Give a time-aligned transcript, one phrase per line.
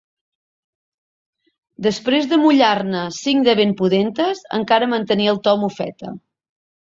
[1.87, 6.17] Després d'amollar-ne cinc de ben pudentes, encara mantenia el to mofeta.